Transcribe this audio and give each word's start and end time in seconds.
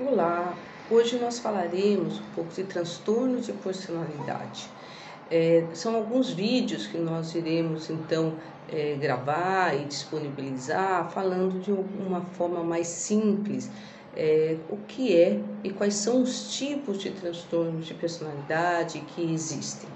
Olá, 0.00 0.56
hoje 0.88 1.18
nós 1.18 1.40
falaremos 1.40 2.20
um 2.20 2.30
pouco 2.32 2.52
de 2.52 2.62
transtorno 2.62 3.40
de 3.40 3.52
personalidade. 3.52 4.70
É, 5.28 5.66
são 5.74 5.96
alguns 5.96 6.30
vídeos 6.30 6.86
que 6.86 6.96
nós 6.96 7.34
iremos 7.34 7.90
então 7.90 8.34
é, 8.70 8.94
gravar 8.94 9.74
e 9.74 9.84
disponibilizar, 9.86 11.10
falando 11.10 11.60
de 11.60 11.72
uma 11.72 12.20
forma 12.20 12.62
mais 12.62 12.86
simples 12.86 13.68
é, 14.16 14.56
o 14.70 14.76
que 14.76 15.16
é 15.16 15.40
e 15.64 15.70
quais 15.70 15.94
são 15.94 16.22
os 16.22 16.56
tipos 16.56 16.98
de 16.98 17.10
transtornos 17.10 17.84
de 17.84 17.94
personalidade 17.94 19.00
que 19.00 19.32
existem. 19.32 19.90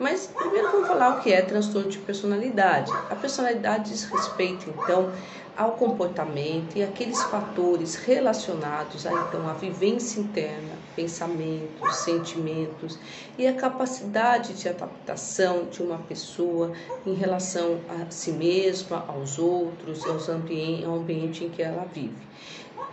Mas 0.00 0.26
primeiro 0.28 0.72
vamos 0.72 0.88
falar 0.88 1.18
o 1.18 1.20
que 1.20 1.30
é 1.30 1.42
transtorno 1.42 1.90
de 1.90 1.98
personalidade. 1.98 2.90
A 3.10 3.14
personalidade 3.14 3.90
diz 3.90 4.04
respeito 4.04 4.70
então 4.70 5.12
ao 5.54 5.72
comportamento 5.72 6.74
e 6.74 6.82
aqueles 6.82 7.22
fatores 7.24 7.96
relacionados 7.96 9.06
a 9.06 9.12
então 9.12 9.46
a 9.46 9.52
vivência 9.52 10.18
interna, 10.18 10.72
pensamentos, 10.96 11.96
sentimentos 11.96 12.98
e 13.36 13.46
a 13.46 13.52
capacidade 13.52 14.54
de 14.54 14.70
adaptação 14.70 15.66
de 15.66 15.82
uma 15.82 15.98
pessoa 15.98 16.72
em 17.04 17.12
relação 17.12 17.78
a 17.86 18.10
si 18.10 18.32
mesma, 18.32 19.04
aos 19.06 19.38
outros, 19.38 20.02
aos 20.06 20.30
ao 20.30 20.36
ambiente 20.36 21.44
em 21.44 21.50
que 21.50 21.62
ela 21.62 21.86
vive. 21.92 22.16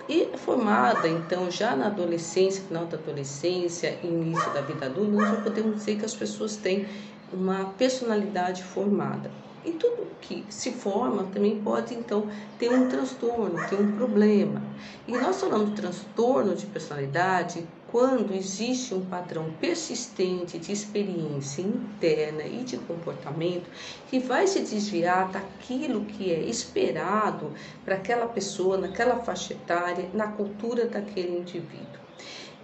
E 0.08 0.38
formada, 0.38 1.08
então, 1.10 1.52
já 1.52 1.76
na 1.76 1.88
adolescência, 1.88 2.64
final 2.66 2.88
da 2.88 2.98
adolescência, 2.98 4.00
início 4.06 4.52
da 4.52 4.62
vida 4.62 4.86
adulta, 4.86 5.12
nós 5.12 5.30
já 5.30 5.38
podemos 5.42 5.76
dizer 5.76 5.98
que 5.98 6.06
as 6.06 6.16
pessoas 6.16 6.58
têm 6.58 6.88
uma 7.30 7.74
personalidade 7.76 8.64
formada. 8.64 9.47
E 9.68 9.72
tudo 9.74 10.08
que 10.22 10.46
se 10.50 10.72
forma 10.72 11.26
também 11.26 11.60
pode, 11.60 11.94
então, 11.94 12.30
ter 12.58 12.72
um 12.72 12.88
transtorno, 12.88 13.68
ter 13.68 13.76
um 13.76 13.98
problema. 13.98 14.62
E 15.06 15.12
nós 15.12 15.42
falamos 15.42 15.72
de 15.72 15.76
transtorno 15.76 16.56
de 16.56 16.66
personalidade 16.68 17.68
quando 17.92 18.34
existe 18.34 18.94
um 18.94 19.04
padrão 19.04 19.52
persistente 19.60 20.58
de 20.58 20.72
experiência 20.72 21.62
interna 21.62 22.44
e 22.44 22.64
de 22.64 22.78
comportamento 22.78 23.70
que 24.10 24.20
vai 24.20 24.48
se 24.48 24.62
desviar 24.62 25.34
daquilo 25.34 26.06
que 26.06 26.32
é 26.32 26.40
esperado 26.40 27.52
para 27.84 27.96
aquela 27.96 28.28
pessoa, 28.28 28.78
naquela 28.78 29.18
faixa 29.18 29.52
etária, 29.52 30.10
na 30.14 30.28
cultura 30.28 30.86
daquele 30.86 31.40
indivíduo. 31.40 32.07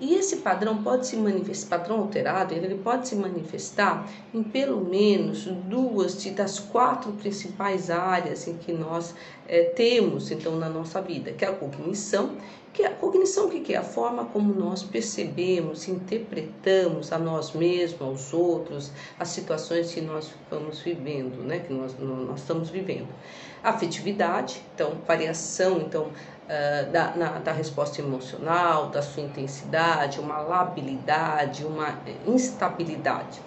E 0.03 0.15
esse 0.15 0.37
padrão 0.37 0.83
pode 0.83 1.07
se 1.07 1.15
manifestar, 1.15 1.77
padrão 1.77 2.01
alterado, 2.01 2.53
ele 2.53 2.75
pode 2.75 3.07
se 3.07 3.15
manifestar 3.15 4.05
em 4.33 4.43
pelo 4.43 4.83
menos 4.83 5.45
duas 5.45 6.21
das 6.25 6.59
quatro 6.59 7.13
principais 7.13 7.89
áreas 7.89 8.45
em 8.45 8.57
que 8.57 8.73
nós 8.73 9.15
é, 9.47 9.63
temos 9.63 10.29
então 10.29 10.57
na 10.57 10.67
nossa 10.67 11.01
vida, 11.01 11.31
que 11.31 11.45
é 11.45 11.47
a 11.47 11.53
cognição, 11.53 12.35
que 12.73 12.81
é 12.81 12.87
a 12.87 12.91
cognição 12.91 13.47
que 13.49 13.73
é? 13.73 13.77
A 13.77 13.83
forma 13.83 14.25
como 14.25 14.51
nós 14.53 14.81
percebemos, 14.81 15.87
interpretamos 15.87 17.13
a 17.13 17.19
nós 17.19 17.53
mesmos, 17.53 18.01
aos 18.01 18.33
outros, 18.33 18.91
as 19.19 19.29
situações 19.29 19.93
que 19.93 20.01
nós 20.01 20.25
estamos 20.25 20.79
vivendo, 20.79 21.43
né, 21.43 21.59
que 21.59 21.71
nós, 21.71 21.95
nós 21.99 22.39
estamos 22.39 22.71
vivendo. 22.71 23.07
Afetividade, 23.63 24.61
então 24.73 24.97
variação, 25.07 25.77
então 25.77 26.05
uh, 26.05 26.91
da, 26.91 27.15
na, 27.15 27.39
da 27.39 27.51
resposta 27.51 28.01
emocional, 28.01 28.89
da 28.89 29.03
sua 29.03 29.23
intensidade, 29.23 30.19
uma 30.19 30.39
labilidade, 30.39 31.63
uma 31.63 31.97
instabilidade 32.25 33.39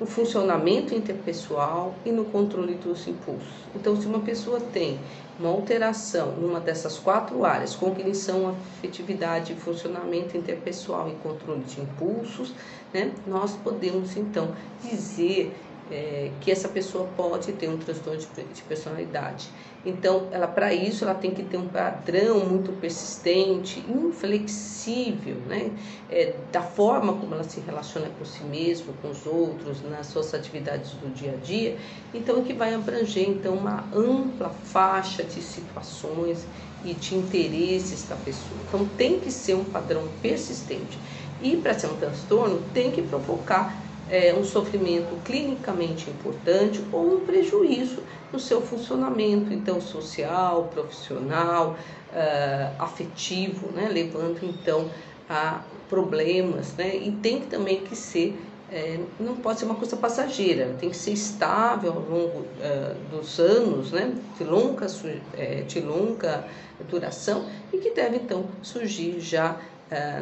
no 0.00 0.06
funcionamento 0.06 0.94
interpessoal 0.94 1.94
e 2.04 2.12
no 2.12 2.24
controle 2.24 2.74
dos 2.74 3.06
impulsos. 3.08 3.48
Então, 3.74 4.00
se 4.00 4.06
uma 4.06 4.20
pessoa 4.20 4.60
tem 4.60 4.98
uma 5.38 5.50
alteração 5.50 6.32
numa 6.32 6.60
dessas 6.60 6.98
quatro 6.98 7.44
áreas, 7.44 7.74
cognição, 7.74 8.56
afetividade, 8.78 9.54
funcionamento 9.54 10.36
interpessoal 10.36 11.08
e 11.08 11.14
controle 11.16 11.60
de 11.60 11.80
impulsos, 11.80 12.52
né, 12.92 13.12
nós 13.26 13.52
podemos 13.56 14.16
então 14.16 14.52
dizer 14.82 15.54
é, 15.90 16.30
que 16.40 16.50
essa 16.50 16.68
pessoa 16.68 17.08
pode 17.16 17.52
ter 17.52 17.68
um 17.68 17.78
transtorno 17.78 18.18
de, 18.18 18.26
de 18.26 18.62
personalidade. 18.62 19.48
Então, 19.86 20.28
ela 20.32 20.46
para 20.46 20.74
isso 20.74 21.04
ela 21.04 21.14
tem 21.14 21.30
que 21.30 21.42
ter 21.42 21.56
um 21.56 21.68
padrão 21.68 22.44
muito 22.44 22.72
persistente, 22.72 23.84
inflexível, 23.88 25.36
né? 25.46 25.70
É, 26.10 26.34
da 26.50 26.60
forma 26.62 27.12
como 27.14 27.34
ela 27.34 27.44
se 27.44 27.60
relaciona 27.60 28.08
com 28.18 28.24
si 28.24 28.42
mesma, 28.44 28.92
com 29.00 29.10
os 29.10 29.24
outros, 29.24 29.82
nas 29.88 30.06
suas 30.08 30.34
atividades 30.34 30.92
do 30.92 31.12
dia 31.14 31.32
a 31.32 31.36
dia. 31.36 31.78
Então, 32.12 32.42
que 32.42 32.52
vai 32.52 32.74
abranger 32.74 33.28
então 33.28 33.54
uma 33.54 33.84
ampla 33.94 34.50
faixa 34.50 35.22
de 35.22 35.40
situações 35.40 36.44
e 36.84 36.92
de 36.92 37.14
interesses 37.14 38.04
da 38.08 38.16
pessoa. 38.16 38.60
Então, 38.68 38.86
tem 38.96 39.20
que 39.20 39.30
ser 39.30 39.54
um 39.54 39.64
padrão 39.64 40.08
persistente. 40.20 40.98
E 41.40 41.56
para 41.56 41.78
ser 41.78 41.86
um 41.86 41.96
transtorno, 41.96 42.60
tem 42.74 42.90
que 42.90 43.00
provocar 43.00 43.87
é, 44.10 44.34
um 44.34 44.44
sofrimento 44.44 45.14
clinicamente 45.24 46.10
importante 46.10 46.82
ou 46.92 47.16
um 47.16 47.20
prejuízo 47.20 48.02
no 48.32 48.38
seu 48.38 48.60
funcionamento, 48.60 49.52
então 49.52 49.80
social, 49.80 50.70
profissional, 50.72 51.76
uh, 52.12 52.82
afetivo, 52.82 53.68
né, 53.72 53.88
levando 53.88 54.38
então 54.42 54.90
a 55.28 55.62
problemas, 55.88 56.74
né, 56.74 56.94
e 56.96 57.10
tem 57.10 57.40
também 57.40 57.80
que 57.80 57.96
ser 57.96 58.38
é, 58.70 59.00
não 59.18 59.34
pode 59.36 59.60
ser 59.60 59.64
uma 59.64 59.76
coisa 59.76 59.96
passageira, 59.96 60.74
tem 60.78 60.90
que 60.90 60.96
ser 60.96 61.12
estável 61.12 61.90
ao 61.90 62.00
longo 62.00 62.40
uh, 62.40 62.94
dos 63.10 63.38
anos, 63.40 63.92
né, 63.92 64.14
de 64.36 64.44
longa, 64.44 64.86
é, 65.34 65.62
de 65.62 65.80
longa 65.80 66.44
duração 66.90 67.46
e 67.72 67.78
que 67.78 67.90
deve 67.92 68.16
então 68.16 68.44
surgir 68.62 69.20
já 69.20 69.56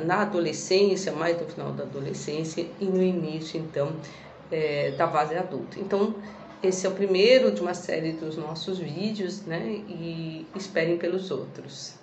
na 0.05 0.23
adolescência, 0.23 1.13
mais 1.13 1.41
no 1.41 1.47
final 1.47 1.73
da 1.73 1.85
adolescência 1.85 2.67
e 2.81 2.85
no 2.85 3.03
início 3.03 3.59
então 3.59 3.93
é, 4.51 4.93
da 4.93 5.09
fase 5.09 5.37
adulta. 5.37 5.79
Então 5.79 6.15
esse 6.63 6.87
é 6.87 6.89
o 6.89 6.93
primeiro 6.93 7.53
de 7.53 7.61
uma 7.61 7.75
série 7.75 8.13
dos 8.13 8.37
nossos 8.37 8.79
vídeos, 8.79 9.43
né? 9.43 9.83
E 9.89 10.47
esperem 10.55 10.97
pelos 10.97 11.31
outros. 11.31 11.95